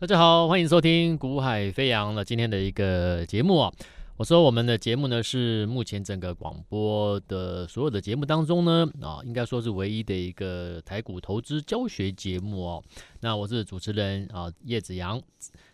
[0.00, 3.72] 大家好，欢迎收听《股海飞扬》了今天的一个节目啊。
[4.16, 12.84] 我说我们的节目呢是目前整个广播的所有的节目当中呢啊，应该说是唯一的一个台股投资教学节目哦。
[13.22, 15.20] 那我是主持人啊叶子阳。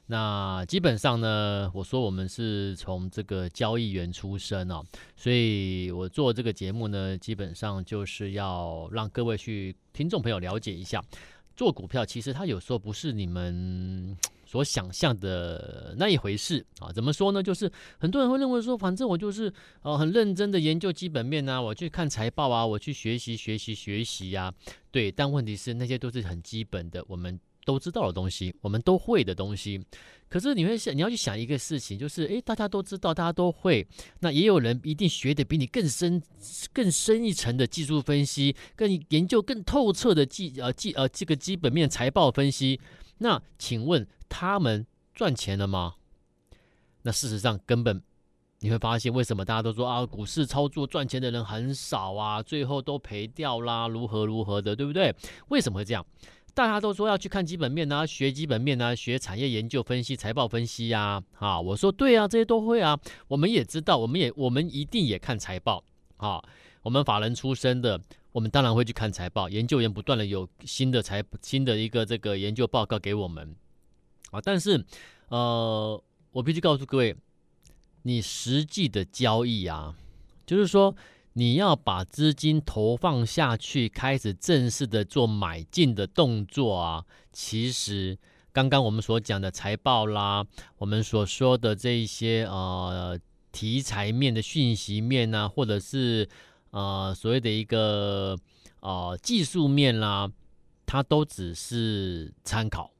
[0.07, 4.83] 那基本上呢，我说我们是从这个交易员出身哦，
[5.17, 11.03] 所以我做这个节目呢，基本上就是要让各位去听众朋友了解一下。
[11.57, 16.93] 做股票其实它有时候不是你们所想象的那一回事啊。
[16.93, 17.43] 怎么说呢？
[17.43, 24.53] 就是很多人会认为说，反正我就是呃很认真的研究基本面啊，我去看财报啊，我去学习学习学习呀。
[24.91, 29.85] 对，但问题是那些都是很基本的，我们都知道的东西，我们都会的东西。
[30.29, 33.87] 可是你会想，你要去想一个事情，就是诶，大家都知道，大家都会，
[34.21, 36.21] 那也有人一定学得比你更深、
[36.73, 42.81] 更深一层的技术分析，更研究更透彻的技呃技呃这个基本面财报分析。
[43.19, 45.95] 那请问他们赚钱了吗？
[47.03, 48.03] 那事实上根本
[48.61, 55.15] 你会发现，为什么大家都说啊，股市操作赚钱的人很少啊，最后都赔掉啦，如何如何的，对不对？
[55.49, 56.05] 为什么会这样？
[56.55, 62.97] 大家都说要去看基本面啊，学基本面啊，学产业研究分析、财报分析呀，啊，我说对啊，这些都会啊。
[63.27, 65.83] 我们也知道，我们也我们一定也看财报
[66.17, 66.41] 啊。
[66.83, 69.49] 我们法人出身的，我们当然会去看财报。
[69.49, 73.53] 研究员不断的有新的财新的一个这个研究报告给我们
[74.31, 74.41] 啊。
[74.41, 74.85] 但是，
[75.31, 77.17] 呃，我必须告诉各位，
[78.03, 79.97] 你实际的交易啊，
[80.47, 80.95] 就是说。
[81.37, 87.05] 你要把资金投放下去，开始正式的做买进的动作啊！
[87.33, 88.17] 其实
[88.53, 90.47] 刚刚我们所讲的财报啦，
[90.79, 93.19] 我们所说的这一些呃
[93.51, 96.29] 题材面的讯息面啊，或者是
[96.71, 98.39] 呃所谓的一个
[98.79, 100.31] 呃技术面啦，
[100.87, 102.93] 它都只是参考。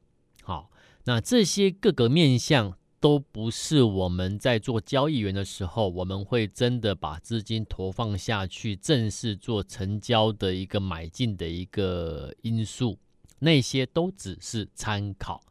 [0.43, 0.69] 好，
[1.05, 2.77] 那这些各个面向。
[2.99, 12.97] 都不是我们在做交易员的时候，我们会真的把资金投放下去，正式做成交的一个买进的一个因素，
[13.39, 15.41] 那些都只是参考。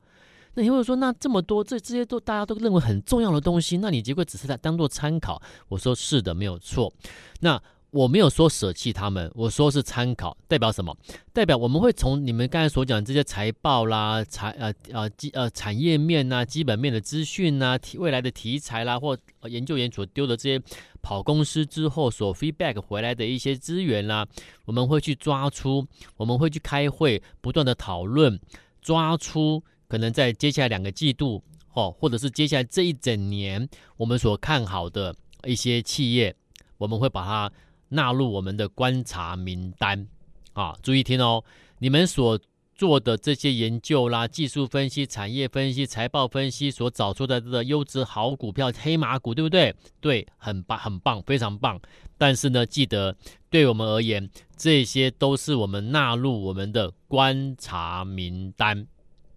[0.54, 5.40] 那你会说，那这么多这这些都大家都认为很重要的东西，那你结果只是在当做参考？
[5.69, 6.92] 我说是的，没有错。
[7.40, 7.62] 那。
[7.94, 10.97] 我没有说舍弃他们，我说是参考，代表什么？
[11.32, 20.60] 代表我们会从你们刚才所讲这些财报啦、财呃呃基呃产业面呐、基本面的资讯呐、未来的题材啦，或研究员所丢的这些
[21.03, 24.26] 跑公司之后所 feedback 回来的一些资源啦，
[24.65, 28.41] 我们会去抓出，我们会去开会，不断的讨论，
[28.82, 31.41] 抓出可能在接下来两个季度
[31.75, 36.34] 哦，或者是接下来这一整年我们所看好的一些企业，
[36.78, 37.53] 我们会把它。
[37.88, 40.06] 纳入我们的观察名单
[40.52, 41.44] 啊，注意听哦！
[41.78, 42.38] 你们所
[42.74, 49.74] 做的这些研究啦、技术分析、产业分析、财报分析所找出的这个优质好股票、黑马股，对不对？
[50.00, 51.80] 对，很棒，很棒，非常棒。
[52.18, 53.16] 但是呢，记得
[53.48, 58.86] 对我们而言，这些都是我们纳入我们的观察名单。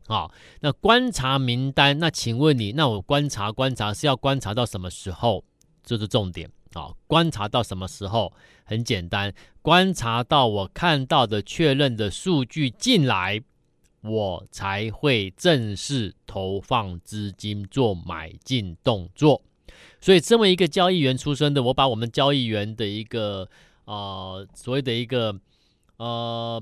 [0.08, 0.32] 好，
[0.62, 5.44] 那观察名单，那请问你，那我观察观察是要观察到什么时候？
[5.84, 6.50] 这是重点。
[6.74, 8.34] 好，观察到什么时候？
[8.66, 13.42] 很简单，观察到我看到的确认的数据进来，
[14.02, 19.42] 我才会正式投放资金做买进动作。
[20.02, 23.50] 所以，身为一个交易员出身的，我把我们交易员的一个
[23.86, 25.40] 呃所谓的一个
[25.96, 26.62] 呃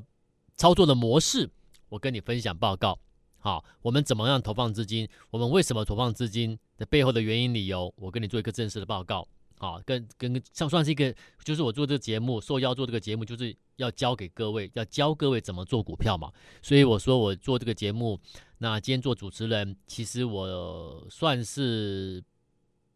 [0.55, 1.49] 操作的模式，
[1.89, 2.99] 我跟你分享报告。
[3.39, 5.09] 好，我们怎么样投放资金？
[5.31, 9.27] 我们为什么投放资金的背后的原因理由，我跟你做一个正式的报告。
[9.57, 16.29] 好，跟跟像算是一个，就是我做这个节目，受邀做这个节目，就是要教给各位，要教各位怎么做股票嘛。
[16.61, 18.19] 所以我说我做这个节目，
[18.57, 22.21] 那今天做主持人，其实我算是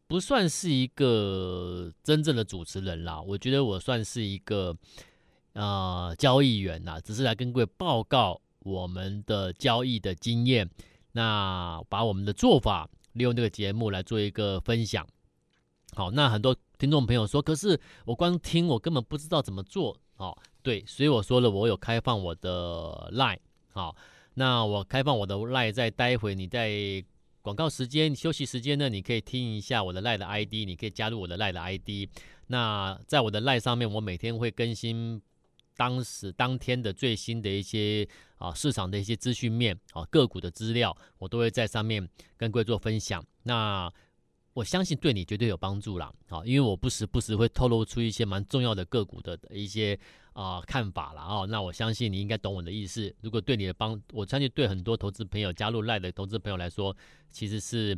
[0.05, 3.21] 不算是一个真正的主持人啦？
[3.21, 4.75] 我觉得我算是一个
[5.53, 10.69] 呃交易员呐，只是来跟各位报告我们的交易的经验，
[11.13, 15.07] 那把我们的做法利用这个节目来做一个分享。
[15.99, 19.97] 好，那很多听众朋友说，可是我光听，我根本不知道怎么做。
[20.15, 23.37] 好，对，所以我说了，我有开放我的 line。
[23.73, 23.93] 好，
[24.35, 27.03] 那我开放我的 line，在待会你在
[27.41, 32.09] 广告时间、休息时间呢，你可以听一下我的 line 的 ID，你可以加入我的 line 的 ID。
[32.47, 35.21] 那在我的 line 上面，我每天会更新
[35.75, 38.07] 当时当天的最新的一些
[38.37, 42.07] 啊市场的一些资讯面啊个股的资料，我都会在上面
[42.37, 43.21] 跟各位做分享。
[43.43, 43.91] 那
[44.59, 49.97] 我相信对你绝对有帮助啦，好，因为我不时不时会透露出一些蛮重要的个股的一些
[50.33, 51.47] 啊、看法了哦。
[51.49, 53.13] 那我相信你应该懂我的意思。
[53.21, 56.93] 如果对你的帮，我相信对很多投资朋友加入赖的投资朋友来说，
[57.29, 57.97] 其实是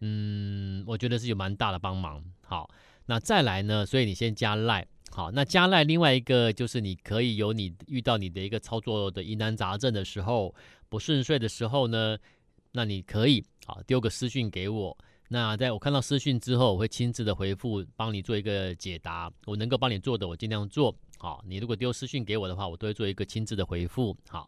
[0.00, 2.22] 嗯，我觉得是有蛮大的帮忙。
[2.42, 2.68] 好，
[3.06, 4.86] 那再来呢，所以你先加赖。
[5.10, 10.54] 好，那加赖另外一个就是你可以有你遇到你的一个操作的疑难杂症的时候，
[10.90, 12.18] 不顺遂的时候呢，
[12.72, 14.98] 那你可以啊丢个私讯给我。
[15.32, 19.32] 那在我看到私讯之后，我会亲自的回复，帮你做一个解答。
[19.46, 20.94] 我能够帮你做的，我尽量做。
[21.16, 24.14] 好，你如果丢私讯给我的话，我都会做一个亲自的回复。
[24.28, 24.46] 好，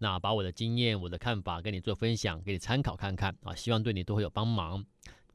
[0.00, 4.84] 那把我的经验、我的看法跟你做分享，给你参考看看啊，希望对你都会有帮忙。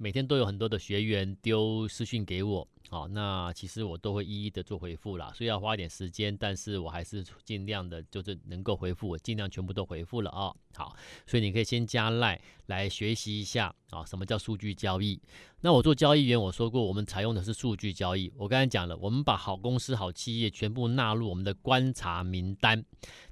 [0.02, 2.66] 每天都有很多的学员丢私讯给我。
[2.90, 10.96] 好，那其实我都会一一的做回复啦，所以要花一点时间，但是我还是尽量的，就是能够回复，我尽量全部都回复了啊、好，
[11.28, 15.22] 所以你可以先加赖来学习一下啊，什么叫数据交易？
[15.60, 18.32] 那我做交易员，我说过，我们采用的是数据交易。
[18.38, 22.84] 我刚才讲了，我们把好公司、好企业全部纳入我们的观察名单。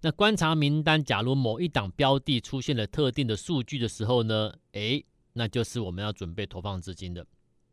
[0.01, 5.03] 那观察名单，假如某一档标的出现了特定的数据的时候呢，诶，
[5.37, 7.25] 那就是我们要准备投放资金的。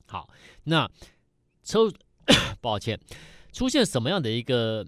[0.07, 0.29] 好，
[0.63, 0.89] 那。
[1.67, 1.91] 抽，
[2.61, 3.01] 抱歉，
[3.51, 4.87] 出现什么样的一个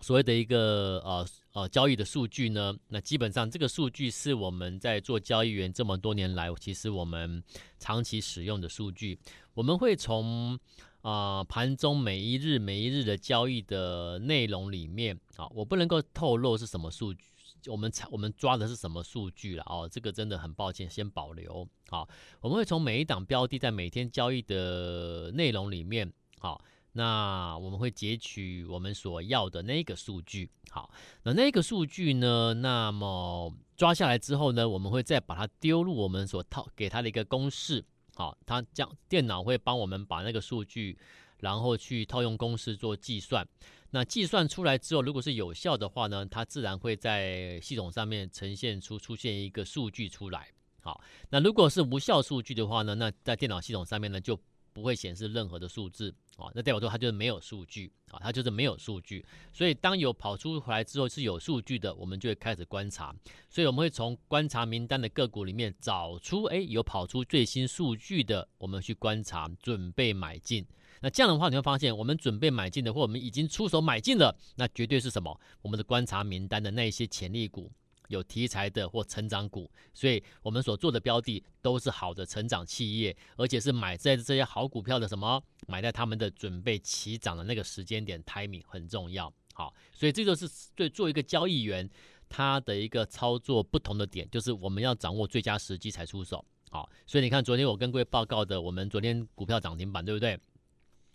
[0.00, 2.72] 所谓的一个呃呃交易的数据呢？
[2.86, 7.42] 那基本上这个数据是我们在做交易员这么多年来，其实我们
[7.80, 9.18] 长期使用的数据。
[9.52, 10.54] 我们会从
[11.00, 17.24] 啊、呃、盘中每一日每一日的交易的内容里面啊，我不能够透露是什么数据。
[17.66, 19.88] 我们查我们抓的是什么数据了哦？
[19.90, 21.66] 这个真的很抱歉，先保留。
[21.88, 22.08] 好，
[22.40, 26.62] 我们会从每一档标的在每天交易的内容里面，好，
[26.92, 30.50] 那我们会截取我们所要的那个数据。
[30.70, 30.90] 好，
[31.22, 37.84] 那那个数据呢，那么抓下来之后呢，我们会再把它丢入我们所套给它的一个公式。
[38.14, 40.96] 好，它将电脑会帮我们把那个数据，
[41.38, 43.46] 然后去套用公式做计算。
[43.94, 50.48] 那计算出来之后，如果是有效的话呢，它自然会在系统上面呈现出出现一个数据出来。
[50.80, 51.00] 好，
[51.30, 54.36] 那如果是无效数据的话呢，那在电脑系统上面呢就
[54.72, 56.12] 不会显示任何的数字。
[56.36, 59.24] 啊，那代表说它就是没有数据啊，它就是没有数据。
[59.52, 63.14] 所以当有跑出回来之后是有数据的，我们就会开始观察。
[63.48, 70.66] 所以我们会从观察名单的个股里面找出，哎，有跑出最新数据的，我们去观察，准备买进。
[71.04, 75.38] 那这样的话，你会发现，我们准备买进的，或我们已经出手买进了，那绝对是什么？
[75.60, 77.70] 我们的观察名单的那一些潜力股，
[78.08, 79.70] 有题材的或成长股。
[79.92, 85.42] 所以，我们所做的标的都是好的成长企业，而且是买在这些好股票的什么？
[85.66, 89.30] 买在他们的准备起涨的那个时间点，timing 很重要。
[89.52, 91.86] 好，所以这就是对做一个交易员
[92.30, 96.42] 他的一个操作不同的点，就是我们要掌握最佳时机才出手。
[96.70, 100.40] 好，所以你看，昨天我跟各位报告的，我们昨天股票涨停板，对不对？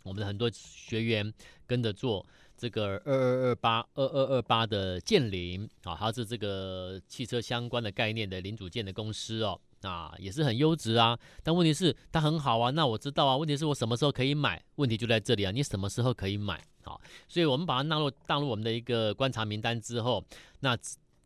[0.03, 1.33] 我们的很多学员
[1.67, 2.25] 跟着做
[2.57, 11.17] 这个二二二八二二二八的建凌啊，它是这个汽车相关的概念的零组件的公司哦，啊也是很优质啊。
[11.43, 13.37] 但问题是它很好啊，那我知道啊。
[13.37, 14.61] 问题是我什么时候可以买？
[14.75, 16.61] 问题就在这里啊，你什么时候可以买？
[16.83, 20.23] 好，所以我们把它纳入纳入我们的一个观察名单之后，
[20.61, 20.77] 那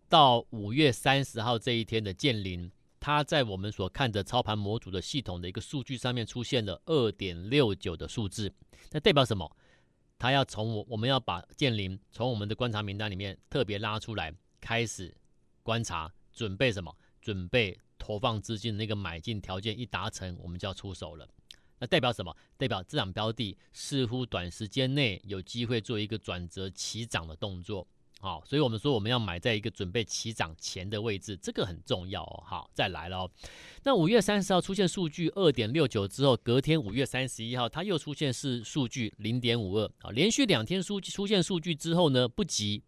[0.10, 2.72] 到五月三十号这一天的建凌。
[3.06, 8.50] 它在我们所看的操盘模组的系统的一个数据上面出现了二点六九的数字，
[8.92, 9.58] 那代表什么？
[10.18, 15.14] 它要从我我们要把建凌从我们的观察名单里面特别拉出来，开始
[15.64, 16.96] 观察，准备什么？
[17.22, 21.28] 准备投放资金的那个买进条件一达成，我们就要出手了。
[21.80, 22.34] 那代表什么？
[22.56, 27.86] 代表这档标的似乎短时间内有机会做一个转折起涨的动作。
[28.24, 32.42] 好，所以我们说我们要买在一个准备起涨前的位置，这个很重要哦。
[32.48, 33.32] 好，再来了哦。
[33.84, 42.82] 那五月三十号出现数据二点六九之后，隔天五月三十一号它又出现是数据零点五二啊，连续两天数出现数据之后呢，不急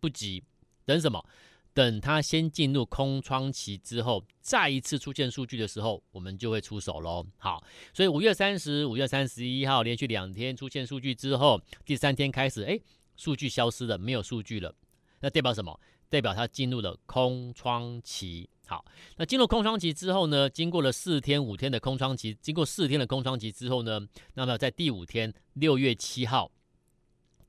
[0.00, 0.44] 不急，
[0.84, 1.24] 等什么？
[1.72, 7.26] 等它先进入空窗期之后，再一次出现数据的时候，我们就会出手喽。
[7.38, 7.64] 好，
[7.94, 12.78] 所以五月三十、五月三十一号连续两天出现数据之后，第三天开始，哎。
[13.16, 14.74] 数据消失了，没有数据了，
[15.20, 15.78] 那代表什么？
[16.08, 18.48] 代表它进入了空窗期。
[18.66, 18.84] 好，
[19.16, 20.48] 那进入空窗期之后呢？
[20.48, 24.00] 经过了四天、五天的空窗期，经过四天的空窗期之后呢？
[24.34, 26.50] 那么在第五天，六月七号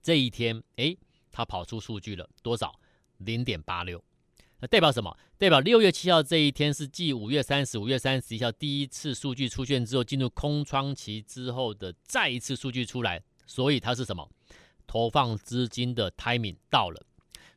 [0.01, 0.97] 这一天，诶，
[1.31, 2.79] 它跑出数据了，多少？
[3.19, 4.03] 零点八六。
[4.59, 5.15] 那代表什么？
[5.37, 14.29] 代表六月七号这一天是继五月三十、五月三十一号第一次数据出现之后，进入空窗期之后的再一次数据出来，所以它是什么？
[14.87, 17.01] 投放资金的 timing 到了，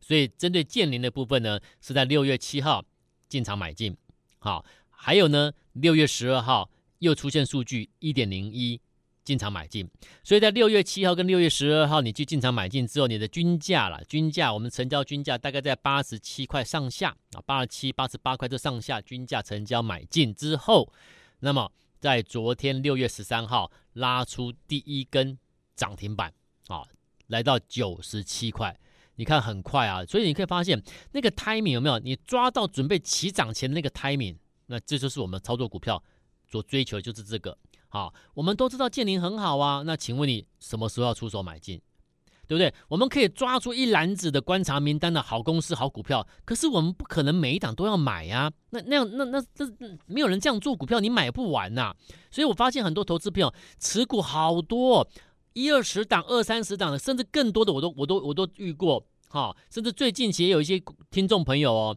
[0.01, 2.85] 所以针对建林的部分呢，是在六月七号
[3.29, 3.97] 进场买进，
[4.39, 8.81] 好，还有呢，六月十二号又出现数据一点零一，
[9.25, 9.89] 进场买进。
[10.25, 20.93] 所以在六月七号跟六月十二号，你去进场买进之后，你的均价了，均价我们成交均价大概在八十七块上下啊，八十七、八十八块这上下均价成交买进之后，
[21.41, 21.71] 那么
[22.01, 25.39] 在昨天六月十三号拉出第一根
[25.77, 26.33] 涨停板
[26.69, 26.83] 啊，
[27.29, 28.79] 来到九十七块。
[29.15, 30.81] 你看很快啊，所以你可以发现
[31.11, 31.99] 那个 timing 有没有？
[31.99, 36.01] 你抓到准备起涨前的那个 timing，那这就是我们操作股票
[36.47, 37.59] 所追求的就是这个。
[37.89, 41.81] 好，我们都知道建宁很好啊，那请问你什么时候要出手买进？
[42.47, 42.73] 对不对？
[42.89, 49.67] 我们可以抓出一篮子的观察名单的好公司、好股票，可是我们不可能每一档都要买呀、那那样那那这
[50.07, 51.95] 没有人这样做股票，你买不完呐、
[52.31, 55.07] 所以我发现很多投资朋友持股好多。
[55.59, 61.97] 一二十档、二三十档的，甚至更多的，我都、我都、我都遇过，哈，甚至最近其实有一些听众朋友哦，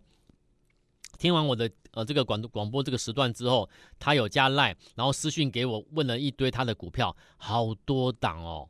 [1.20, 8.68] 听完我的呃这个广广播这个时段之后，他有加 Line，然后私讯给我，问了一堆他的股票，好多档哦，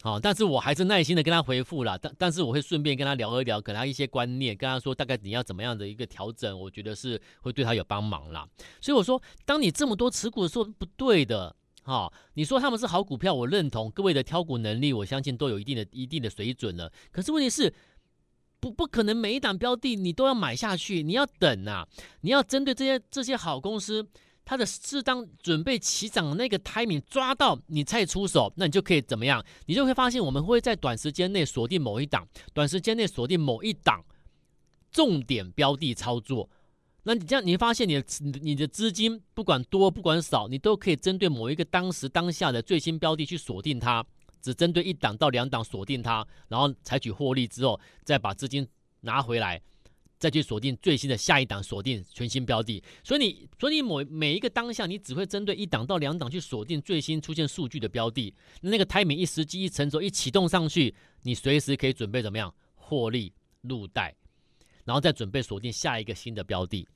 [0.00, 8.48] 好，但是我还是耐心的跟他回复了，但但是我会顺便跟他聊一聊，给他一些观念，跟他说大概你要怎么样的一个调整，我觉得是会对他有帮忙啦。
[8.80, 11.54] 所以我说，当你这么多持股的时候，不对的。
[11.84, 16.92] 好、哦，你说他们是好股票，我认同各位的挑股能力，我相信都有一定的、一定的水准了。
[17.10, 17.74] 可是问题是，
[18.60, 21.86] 不不可能每一档标的你都要买下去，你要等啊，
[22.20, 24.06] 你要针对这些这些好公司，
[24.44, 29.44] 它的适当准备起涨那个 timing 抓到，你才出手，那你就可以怎么样？
[29.66, 34.04] 你就会发现，我们会在短时间内锁定某一档，短时间内锁定某一档
[34.92, 36.48] 重点标的操作。
[37.04, 38.04] 那你这样，你发现你的
[38.40, 44.04] 你的资金不管多不管少，你都可以针对某一个当时当下的最新标的去锁定它，
[44.40, 48.64] 只针对一档到两档锁定它，然后采取获利之后，再把资金
[49.00, 49.60] 拿回来，
[50.20, 52.80] 再去锁定最新的下一档，锁定全新标的。
[53.02, 58.32] 所以你所以你某每一个当下，你只会针对一档到两档去锁定最新出现数据的标的。
[58.60, 63.32] 那个 timing 一时机一成熟一启动上去，你随时可以准备怎么样获利
[63.62, 64.14] 入袋。
[64.84, 66.86] 然后再准备锁定下一个新的标的，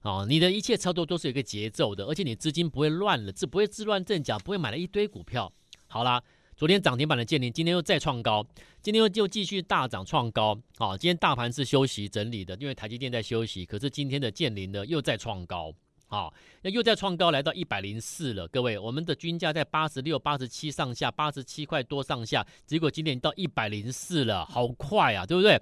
[0.00, 5.52] 啊，你的一切操作都是有一个节奏的，而且你资金不会乱了，这不会自乱阵脚，不会买了一堆股票。
[5.86, 6.22] 好啦，
[6.56, 8.46] 昨天涨停板的建霖，今天又再创高，
[8.82, 10.58] 今天又又继续大涨创高。
[10.78, 15.72] 啊，今天大盘是休息整理的，因为台积电在休息，可是今天的建霖呢又在创高，
[16.08, 16.30] 啊，
[16.62, 18.46] 那又在创高，来到一百零四了。
[18.48, 25.60] 各位，我们的均价在八十六、八十七上下，八十七块多上下，结果今天到一百零四了，好快啊，对不对？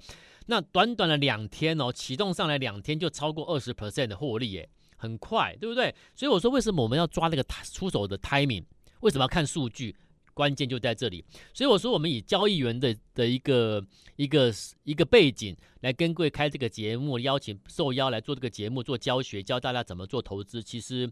[0.51, 5.95] 那短短的两天哦，启动上来两天就超过二十 percent 的获利耶，很快，对不对？
[6.15, 8.65] 所以我说，为什么我们要抓那个出手的 timing？
[9.01, 9.95] 为什么要看数据？
[10.33, 11.23] 关键就在这里。
[11.53, 13.85] 所以我说，我们以交易员的的一个
[14.17, 14.51] 一个
[14.85, 20.63] 一个背景来跟各位开这个节目，邀请受邀来做这个节目做教学，教大家怎么做投资。
[20.63, 21.11] 其实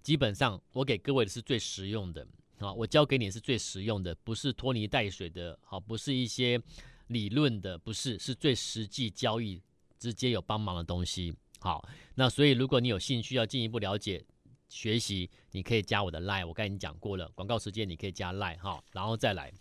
[0.00, 2.24] 基本上我给各位的是最实用的
[2.60, 6.62] 啊，我教给你是最实用的，不是拖泥带水的，好，不是一些。
[7.08, 9.62] 理论的不是，是最实际交易
[9.98, 11.34] 直接有帮忙的东西。
[11.60, 14.24] 好，那所以如果你有兴趣要进一步了解
[14.68, 17.28] 学习，你可以加我的 line，我刚才已经讲过了。
[17.34, 19.52] 广告时间你可以加 line 哈，然后再来，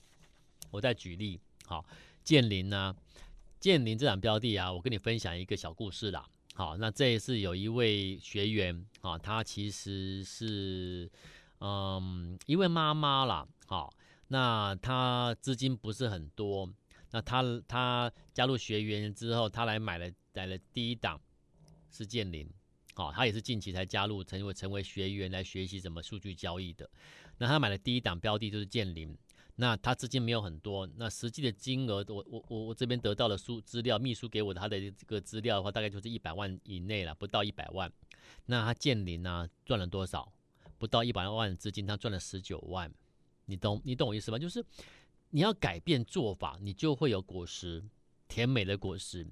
[0.72, 1.40] 我再举例。
[1.66, 1.86] 好，
[2.24, 2.96] 建林呢，
[3.60, 6.28] 建林这档标的啊，我跟你分享一个小故事啦。
[6.54, 11.10] 好，那这一次有一位学员啊，他其实是
[11.60, 13.48] 嗯一位妈妈啦。
[13.68, 13.92] 好，
[14.28, 16.70] 那他资金不是很多。
[17.16, 21.18] 那他他加入学员之后，他来买了买了第一档
[21.90, 22.46] 是建林，
[22.94, 26.90] 好、哦，他也是近期才加入，成为成为学员来学习怎么数据交易的。
[27.38, 29.18] 那他买的第一档标的就是建林，
[29.56, 37.90] 那他资金没有很多，那实际的金额，我我我我这边得到的书资料，秘书给我的他的这个资料的话，大概就是一百万以内了，不到一百万。
[38.48, 40.30] 那他建林呢赚了多少？
[40.78, 42.94] 不到一百万资金，他赚了十九万。
[43.46, 44.38] 你懂你懂我意思吗？
[44.38, 44.62] 就是。
[45.32, 47.84] 你要改变做法，你就会有果实，
[48.28, 49.28] 甜美的果实。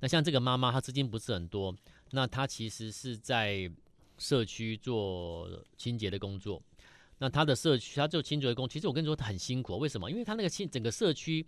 [0.00, 1.74] 那像这个妈妈，她资金不是很多，
[2.10, 3.70] 那她其实是在
[4.18, 5.48] 社区做
[5.78, 6.62] 清洁的工作。
[7.18, 9.78] 那她的社区，她做清洁工，其实我跟你说，她很辛苦。
[9.78, 10.10] 为什么？
[10.10, 11.46] 因为她那个清整个社区，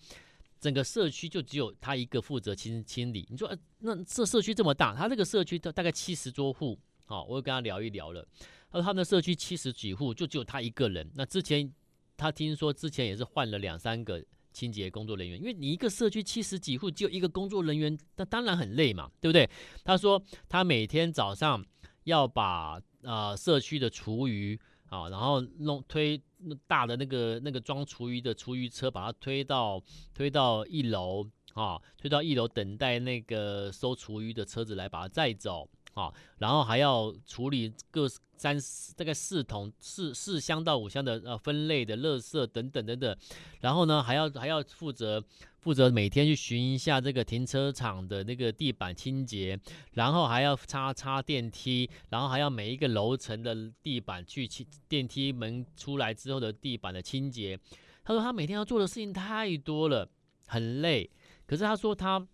[0.58, 3.26] 整个社区就只有她一个负责清清理。
[3.28, 8.26] 你说，那这社区这么大，她这个社区大大概七十多户，好，我又跟她聊一聊了。
[8.70, 11.10] 他说他们的社区七十几户，就只有她一个人。
[11.14, 11.70] 那之前。
[12.18, 14.22] 他听说之前也是换了两三个
[14.52, 19.48] 清洁工作人员，因为你一个社区七十几户就一个工作人员，那当然很累嘛，对不对？
[19.84, 21.64] 他说他每天早上
[22.04, 22.72] 要把
[23.04, 24.58] 啊、呃、社区的厨余
[24.88, 26.20] 啊，然后弄推
[26.66, 29.80] 大的那个那个装厨余的厨余车，把它推到
[30.12, 38.56] 推到一楼啊，推到一楼等待那个收厨余的车子来把它载走啊，然后还要处理各三
[38.96, 43.16] 大概四桶四四箱到五箱的呃分类的垃圾等等等等，
[43.60, 45.22] 然后呢还要还要负责
[45.58, 49.58] 负责每天去巡一下这个停车场的那个地板清洁，
[49.94, 57.58] 然后还要擦擦电梯，然后还要每一个楼层的地板去清电梯门出来之后的地板的清洁。
[58.04, 60.08] 他说他每天要做的事情太多了，
[60.46, 61.10] 很累，
[61.44, 62.24] 可是他说他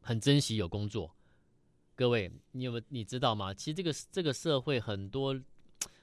[0.00, 1.14] 很珍惜有工作。
[1.98, 3.52] 各位，你有你知道吗？
[3.52, 5.36] 其实这个这个社会很多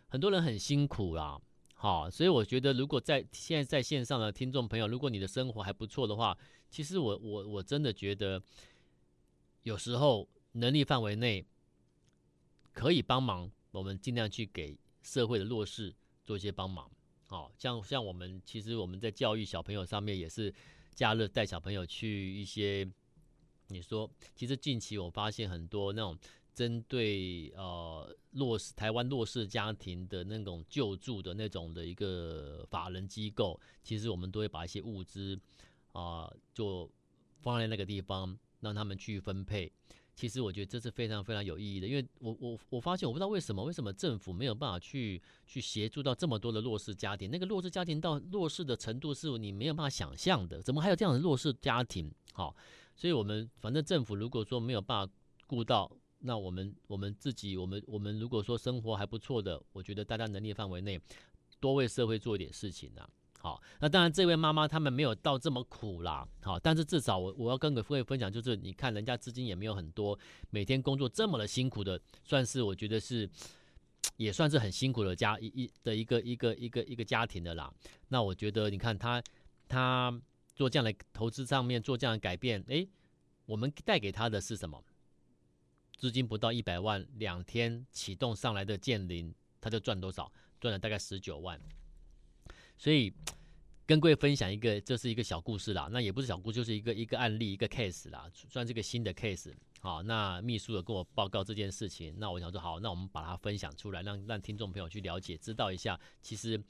[0.10, 1.40] 很多人很辛苦啦，
[1.74, 6.38] 好，所以我觉得如果在现在在线上的听众朋友，如果你的生活还不错的话，
[6.70, 8.44] 其实我我我真的觉得
[9.64, 11.46] 有时候能力范围内
[12.74, 16.92] 可以帮忙，我们尽量去给社会的弱势做一些帮忙，
[17.25, 20.54] 好，像像我们其实我们在教育小朋友上面也是
[20.94, 22.86] 假日带小朋友去一些。
[23.67, 26.17] 你说，其实近期我发现很多那种
[26.53, 35.39] 针对呃弱势台湾弱势家庭的那种救助的那种的一个法人机构，其实我们都会把一些物资
[35.93, 36.89] 啊、就
[37.41, 39.72] 放在那个地方，让他们去分配。
[40.13, 52.10] 其实我觉得这是非常非常有意义的，因为我我我发现我不知道为什么为什么政府没有办法去去协助到这么多的弱势家庭，那个弱势家庭到弱势的程度是你没有办法想象的，怎么还有这样的弱势家庭？
[52.31, 52.55] 好。
[52.96, 55.14] 所以，我们反正政府如果说没有办法
[55.46, 61.00] 顾到，那我们我们自己，我们我们如果说生活还不错的，我觉得大家能力范围内
[61.60, 63.08] 多为社会做一点事情呐。
[63.38, 66.25] 好，那当然这位妈妈他们没有到这么苦啦。
[66.42, 70.18] 好，但是至少我我要跟各位分享，就是你看人家资金也没有很多，
[70.50, 73.30] 每天工作这么的辛苦的，算是我觉得是
[74.16, 77.72] 也算是很辛苦的家一一的一个一个一个一个家庭的啦。
[78.08, 79.22] 那我觉得你看他
[79.68, 80.20] 他。
[80.56, 82.88] 做这样的投资上面做这样的改变，诶，
[83.46, 84.82] 我们带给他的是什么？
[85.98, 90.32] 资金不到一百万，两天启动上来的建林，他就赚多少？
[90.60, 91.60] 赚了大概十九万。
[92.78, 93.14] 所以
[93.86, 95.90] 跟各位分享一个，这是一个小故事啦。
[95.92, 99.54] 那也不是小故，就是一个一个案例，一个 case 啦，算是个新的 case。
[99.82, 106.64] 好，那秘书有跟我报告这件事情，那我想说，好，那我们把它分享出来，让让听众朋友去了解，知道一下，其实。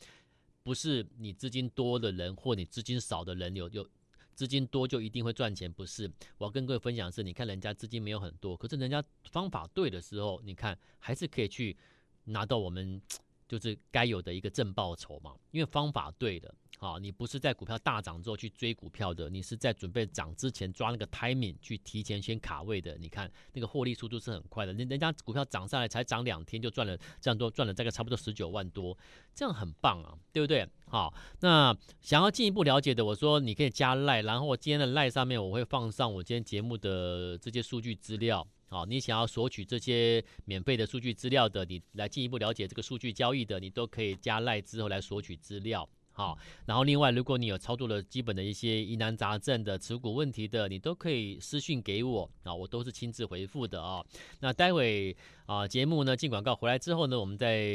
[0.66, 3.88] 不是你资金多的人或你资金少的人有有
[4.34, 6.12] 资金多就一定会赚钱，不是。
[6.40, 11.78] 我要跟各位分享是，你看人家资金没有很多，可是人家方法对的时候，你看还是可以去
[12.24, 13.00] 拿到我们
[13.48, 16.52] 就是该有的一个正报酬嘛，因为方法对的。
[16.78, 22.98] 好，你不是在股票大涨之后去追股票的，你是在准备涨之前抓那个 timing 去提前先卡位的。
[22.98, 28.98] 你看那个获利速度是很快的，人人家股票涨上来才涨两天就赚了这样多，赚了大概差不多十九万多，
[29.34, 30.68] 这样很棒啊，对不对？
[30.88, 38.46] 好，那想要进一步了解的，我说你可以加赖，然后我今天的赖上面我会放上我今天节目的这些数据资料。
[38.68, 45.88] 好，你想要索取这些免费的数据资料的，你来进一步了解这个数据交易的，你都可以加赖之后来索取资料。
[46.16, 54.02] 好，然后另外，如果你有操作的基本的一些疑难杂症的持股问题的，你都可以私讯给我啊，我都是亲自回复的啊。
[54.40, 55.14] 那待会
[55.46, 57.68] 啊节目呢进广告回来之后呢，我们再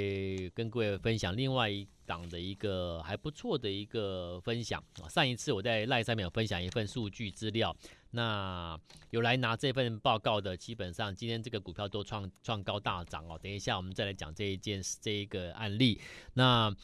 [0.55, 5.09] 跟各位分享另外一档的一个还不错的一个分享啊。
[5.11, 7.77] 上一次我在赖上面有分享一份数据资料。
[8.13, 8.79] 那
[9.11, 13.39] 有来拿这份报告的，基本上今天这个股票都创创高大涨哦。
[13.41, 16.01] 等一下我们再来讲这一件这一个案例。
[16.35, 16.75] 那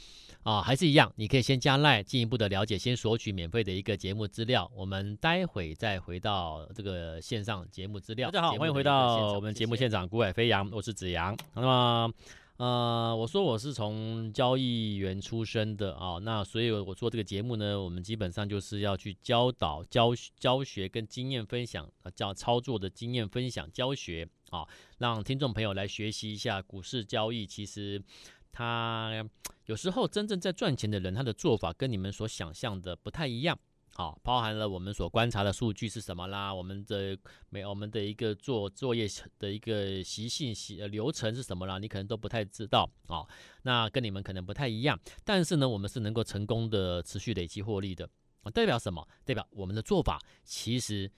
[0.43, 4.71] 啊还是一样，你可以先加 LINE 进一步的了解，先索取免费的一个节目资料。
[4.75, 8.31] 我们待会再回到这个线上节目资料。
[8.31, 11.37] 大家好，欢迎回到我们节目现场，股海飞扬，我是子阳。
[11.55, 12.13] 那么。
[12.59, 24.67] 呃，我说我是从交易员出身的啊，那所以我做这个节目呢，我们基本上就是要去教导、教教学跟经验分享，叫操作的经验分享、教学啊，
[24.99, 27.47] 让听众朋友来学习一下股市交易。
[27.47, 28.03] 其实
[28.51, 29.23] 他
[29.67, 33.59] 有时候真正在赚钱的人，他的做法跟你们所想象的不太一样。
[33.97, 36.53] 好，包含了我们所观察的数据是什么啦？
[36.53, 41.79] 我们的每我们的一个做作业的一个习性习流程是什么啦？
[41.79, 43.25] 你可能都不太知道啊。
[43.63, 48.07] 那跟你们可能不太一样，但是呢，我们是能够成功的持续累积获利的。
[48.53, 49.09] 代表什么？
[49.25, 51.11] 代表我们的做法其实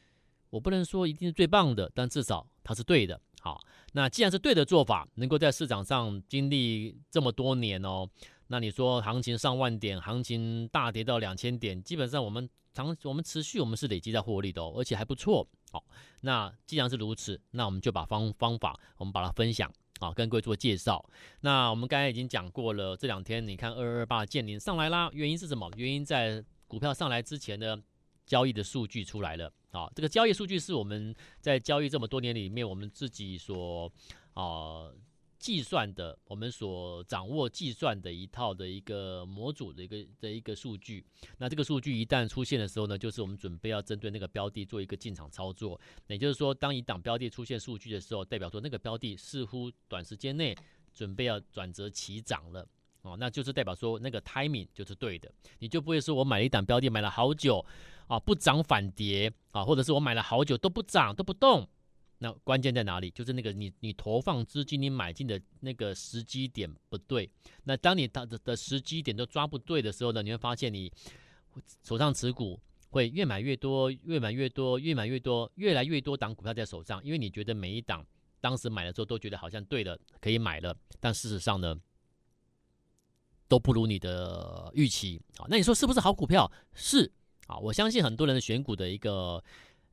[0.49, 3.21] 我不能说一定是最棒的，但至少它是对的。
[3.41, 3.61] 好，
[3.93, 8.09] 那既然是对的做法，能够在市场上经历这么多年哦，
[8.49, 12.49] 那你说行情上万点，行情大跌到两千点，基本上我们。
[12.71, 15.45] 长，我们持续，我们是累积在获利的哦，而且还不错。
[15.73, 15.83] 好，
[16.21, 21.05] 那既然是如此，那我们就把方方法，我们把它分享啊，跟各位做介绍。
[21.41, 25.69] 那我们刚才已经讲过了，这两天你看二二八的建林上来啦，原因是什么？
[25.77, 27.77] 原因在股票上来之前呢，
[28.25, 29.91] 交易的数据出来了啊。
[29.97, 33.91] 这个交易数据是我们在交易这么多年里面，我们自己所
[34.35, 34.89] 啊。
[35.39, 41.05] 计算的，我们所掌握计算的一套的一个模组的一个的一个数据，
[41.39, 45.81] 那这个数据一旦出现的时候呢，就是我们准备要针对那个标的做一个进场操作。
[46.09, 50.57] 也就是说，当一档标的出现数据的时候，代表说那个标的似乎短时间内
[50.93, 52.67] 准备要转折起涨了
[53.03, 57.65] 哦，那就是代表说那个 timing 就是对的，你就不会说我买了一档标的买了好久
[58.09, 61.69] 啊不涨反跌啊，或者是我买了好久都不涨都不动。
[62.21, 63.09] 那关键在哪里？
[63.11, 67.31] 就是那个你你投放资金，你买进的那个时机点不对。
[67.63, 70.93] 那当你的的时机点都抓不对的时候呢，你会发现你
[71.85, 72.59] 手上持股
[72.91, 78.05] 会越买越多，越买越多，越买越多，越来越多档股票在手上，因为你觉得每一档
[78.41, 81.79] 当时买的时候都觉得好像对了，可以买了，但事实上呢，
[83.47, 85.21] 都不如你的预期。
[85.37, 86.51] 好，那你说是不是好股票？
[86.75, 87.13] 是
[87.47, 89.45] 啊，我相信很多人的选股的一个。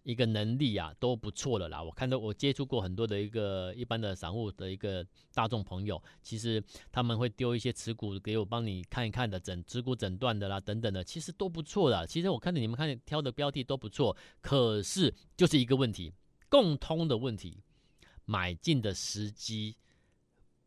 [0.06, 12.06] 一个能力啊都不错了啦，我看到我接触过很多的一个一般的散户的一个大众朋友，其实他们会丢一些持股给我帮你看一看的，整持股诊断的啦等等的，其实都不错的。
[12.06, 16.14] 其实我看着你们看挑的标的都不错，可是就是一个问题，
[16.50, 17.64] 共通的问题，
[18.26, 19.76] 买进的时机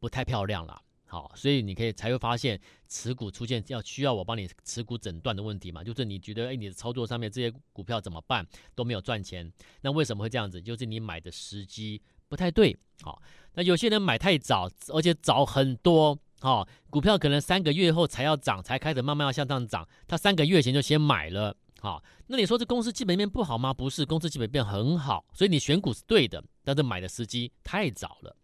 [0.01, 0.83] 不太漂亮啦。
[1.11, 10.61] 好，所以你可以才会发现持股出现要需要我帮你持股诊断的问题嘛，就是你觉得哎，你的操作上面这些股票怎么办都没有赚钱，那为什么会这样子？
[10.61, 12.77] 就是你买的时机不太对。
[13.01, 13.23] 好，
[13.55, 21.57] 那有些人买太早，而且早很多，好，股票可能三个月后才要涨，才开始慢慢要向上涨，他三个月前就先买了。
[21.81, 23.73] 好，那你说这公司基本面不好吗？
[23.73, 28.37] 不是，公司基本面很好，所以你选股是对的，但是买的时机太早了。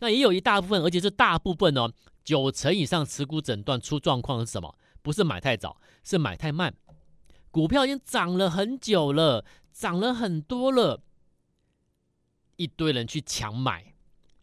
[0.00, 1.92] 那也有一大部分，而且是大部分哦，
[2.24, 4.76] 九成以上持股诊断出状况是什么？
[5.02, 6.74] 不是买太早，是买太慢。
[7.50, 11.02] 股票已经涨了很久了，涨了很多了，
[12.56, 13.94] 一堆人去抢买，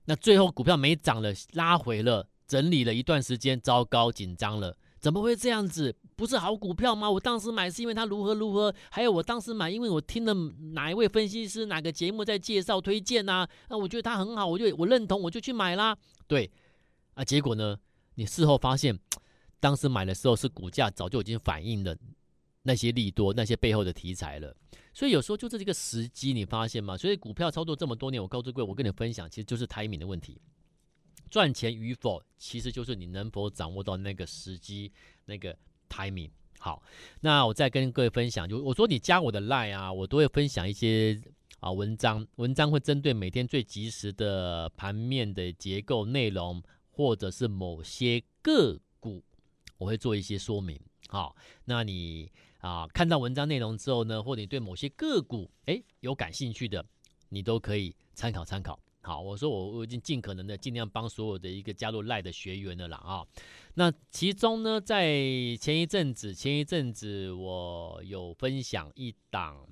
[0.05, 4.77] 那最后股票没涨了，拉回了，整理了一段时间，糟糕，紧张了。
[4.99, 5.95] 怎么会这样子？
[6.15, 7.09] 不是好股票吗？
[7.09, 10.33] 我当时买是因为它如何如何，还有我当时买，因为我听了
[10.73, 15.97] 哪一位分析师哪个节目在介绍推荐呐，那我觉得它很好，我就我认同，我就去买啦。
[16.27, 16.49] 对，
[17.15, 17.77] 啊，结果呢？
[18.17, 18.97] 你事后发现，
[19.59, 21.93] 当时买的时候是股价早就已经反映了
[22.61, 24.55] 那些利多，那些背后的题材了。
[24.93, 26.95] 所以有时候就是这个时机，你发现吗？
[26.95, 30.39] 所以股票操作这么多年，我告诉各位，我跟你分享，其实就是 timing 的问题。
[31.29, 34.89] 赚钱与否，其实就是你能否掌握到那个时机，
[35.25, 35.57] 那个
[35.95, 36.29] timing。
[36.59, 36.81] 好，
[37.21, 41.21] 那我再跟各位分享，就我说你加我的 line 啊，我都会分享一些
[41.59, 49.23] 啊文章，文章会针对每天最及时的盘面的结构内容，或者是某些个股，
[49.77, 50.79] 我会做一些说明。
[51.07, 56.83] 好，那你啊看到文章内容之后呢，或者你对某些个股诶有感兴趣的，
[57.29, 58.79] 你都可以参考参考。
[59.05, 63.23] 好，我说我我已经尽可能的尽量帮所有的一个加入赖的学员了啦啊。
[63.75, 65.05] 那其中呢，在
[65.61, 69.67] 前一阵子，前一阵子我有分享一档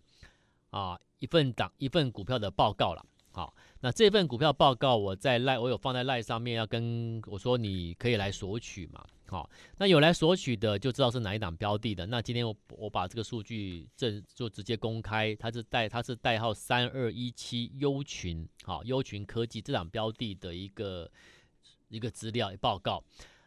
[0.69, 3.03] 啊一份档一份股票的报告了。
[3.31, 9.03] 好，那这份股票报告我在赖我有放在赖上面，要跟我说你可以来索取嘛。
[9.33, 12.05] 好，那有来索取的就知道是哪一档标的的。
[12.05, 21.09] 那今天我我把这个数据这就直接公开，它是代它是代号三二一七优群，好，优群科技这档标的的一个
[21.87, 23.03] 一个资料报告。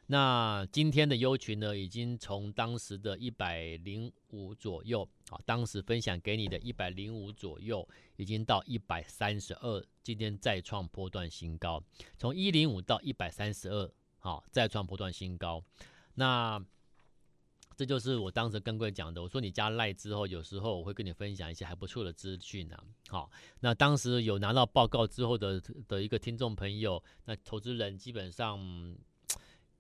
[0.09, 11.81] 那今天的优群呢，已经从当时的一百零五左右，啊，当时分享给你的一百零五左右，已经到一百三十二，今天再创波段新高，
[12.19, 13.89] 从一零五到一百三十二。
[14.27, 15.63] 好，再创波段新高，
[16.17, 16.61] 那
[17.77, 19.23] 这就是我当时跟各位讲的。
[19.23, 22.83] 我说你加赖之后，有时候我会跟你分享一些还不错的资讯啊。
[23.07, 28.59] 好，那当时有拿到报告之后的的一个听众朋友，那投资人基本上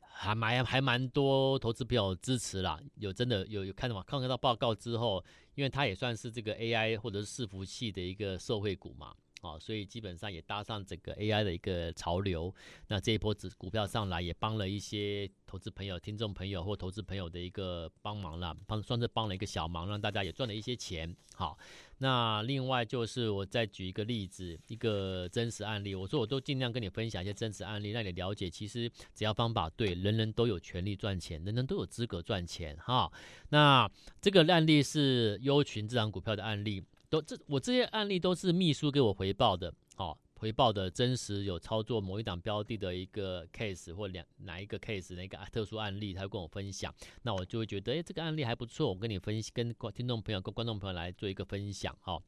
[0.01, 2.79] 还蛮还蛮多投资朋友支持啦。
[3.01, 4.05] 有真的有有看到吗？
[4.07, 5.25] 看到报告之后，
[5.57, 9.13] 因为它也算是这个 AI 或者是伺服器的一个社会股嘛。
[9.43, 12.53] 啊，所以基本上也搭上整个 AI 的一个潮流。
[12.89, 21.15] 那这一波子股票上来，也帮了一些投资朋友、听众朋友或投资朋友的一个帮忙了，帮算是帮了一个小忙，让大家也赚了一些钱。
[21.35, 21.57] 好，
[21.99, 25.95] 那另外就是我再举一个例子，一个真实案例。
[25.95, 32.75] 我说我都尽量跟你分享一些真实案例，让你了解，其实只要方法对，人人都有权利赚钱，人人都有资格赚钱。
[32.79, 33.13] 哈，
[33.51, 33.89] 那
[34.21, 36.83] 这个案例是优群这档股票的案例。
[37.21, 52.23] 都这我这些案例都是秘书给我回报的，哦，回报的真实有操作某一档标的的一个 case 或两哪一个 case 哪一个特殊案例，他会跟我分享，那我就会觉得，诶，这个案例还不错，我跟你分析，跟听众朋友、跟观众朋友来做一个分享，哦。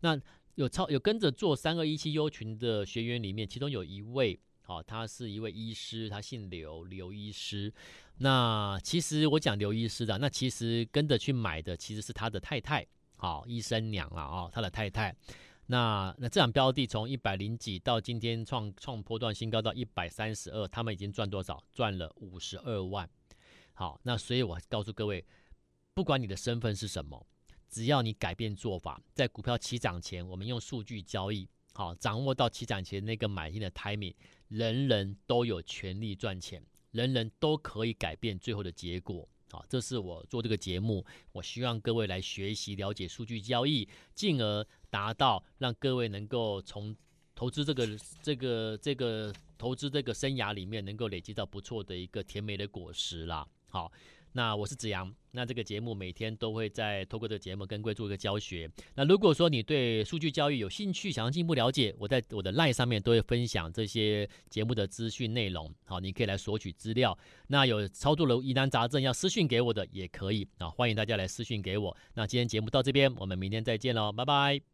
[0.00, 0.20] 那
[0.56, 7.72] 有操有跟着做三二一七优群的学员里面，其中有一位，好，他是一位医师，他姓刘，刘医师。
[8.18, 12.86] 那其实我讲刘医师的，那其实跟着去买的其实是他的太太，
[13.24, 15.16] 好，医生娘了啊，他的太太。
[15.64, 21.64] 那那这档标的从一百零几到今天创创波段新高到一百三十二，他们已经赚多少？
[21.72, 23.08] 赚了五十二万。
[23.72, 25.24] 好，那所以我告诉各位，
[25.94, 27.26] 不管你的身份是什么，
[27.70, 34.14] 只要你改变做法，在股票起涨前，我们用数据交易，好，掌握到起涨前那个买进的 timing，
[34.48, 39.26] 人人都有权利赚钱，人人都可以改变最后的结果。
[39.54, 46.92] 好，这是我做这个节目，我希望各位来学习了解数据交易，进而达到让各位能够从
[47.36, 47.86] 投资这个
[48.20, 53.46] 这个这个投资这个生涯里面，能够累积到不错的一个甜美的果实啦。
[53.68, 53.92] 好。
[54.36, 58.68] 那我是子阳，那这个节目每天都会在透过这个节目跟各位做一个教学。
[58.96, 65.72] 那如果说你对数据教育有兴趣，想要进一步了解，我在我的 LINE 上面都会分享这些节目的资讯内容。
[65.84, 67.16] 好，你可以来索取资料。
[67.46, 71.96] 那有操作的疑难杂症要私讯给我的也可以啊，欢迎大家来私讯给我。
[72.14, 74.73] 那今天节目到这边，我们明天再见喽，拜拜。